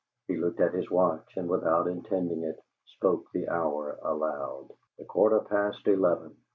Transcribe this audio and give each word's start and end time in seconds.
He 0.27 0.35
looked 0.35 0.59
at 0.59 0.73
his 0.73 0.89
watch 0.89 1.37
and, 1.37 1.47
without 1.47 1.87
intending 1.87 2.41
it, 2.43 2.59
spoke 2.85 3.29
the 3.33 3.47
hour 3.49 3.99
aloud: 4.01 4.71
"A 4.99 5.05
quarter 5.05 5.41
past 5.41 5.87
eleven." 5.87 6.37